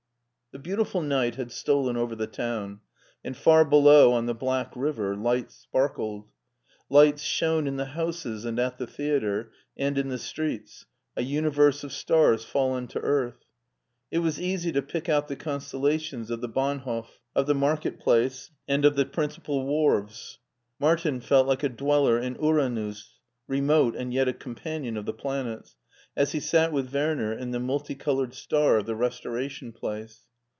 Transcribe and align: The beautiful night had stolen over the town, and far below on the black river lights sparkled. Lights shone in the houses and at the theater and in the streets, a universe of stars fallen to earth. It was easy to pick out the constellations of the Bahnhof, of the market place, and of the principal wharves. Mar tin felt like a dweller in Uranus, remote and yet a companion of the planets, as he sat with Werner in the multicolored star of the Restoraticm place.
The 0.53 0.59
beautiful 0.59 1.01
night 1.01 1.35
had 1.35 1.49
stolen 1.49 1.95
over 1.95 2.13
the 2.13 2.27
town, 2.27 2.81
and 3.23 3.37
far 3.37 3.63
below 3.63 4.11
on 4.11 4.25
the 4.25 4.33
black 4.35 4.73
river 4.75 5.15
lights 5.15 5.55
sparkled. 5.55 6.29
Lights 6.89 7.21
shone 7.21 7.67
in 7.67 7.77
the 7.77 7.85
houses 7.85 8.43
and 8.43 8.59
at 8.59 8.77
the 8.77 8.85
theater 8.85 9.53
and 9.77 9.97
in 9.97 10.09
the 10.09 10.17
streets, 10.17 10.85
a 11.15 11.23
universe 11.23 11.85
of 11.85 11.93
stars 11.93 12.43
fallen 12.43 12.87
to 12.87 12.99
earth. 12.99 13.45
It 14.11 14.19
was 14.19 14.41
easy 14.41 14.73
to 14.73 14.81
pick 14.81 15.07
out 15.07 15.29
the 15.29 15.37
constellations 15.37 16.29
of 16.29 16.41
the 16.41 16.49
Bahnhof, 16.49 17.07
of 17.33 17.47
the 17.47 17.55
market 17.55 17.97
place, 17.97 18.51
and 18.67 18.83
of 18.83 18.97
the 18.97 19.05
principal 19.05 19.65
wharves. 19.65 20.37
Mar 20.79 20.97
tin 20.97 21.21
felt 21.21 21.47
like 21.47 21.63
a 21.63 21.69
dweller 21.69 22.19
in 22.19 22.35
Uranus, 22.35 23.19
remote 23.47 23.95
and 23.95 24.13
yet 24.13 24.27
a 24.27 24.33
companion 24.33 24.97
of 24.97 25.05
the 25.05 25.13
planets, 25.13 25.77
as 26.17 26.33
he 26.33 26.41
sat 26.41 26.73
with 26.73 26.93
Werner 26.93 27.31
in 27.31 27.51
the 27.51 27.59
multicolored 27.61 28.33
star 28.33 28.79
of 28.79 28.85
the 28.85 28.95
Restoraticm 28.95 29.73
place. 29.73 30.27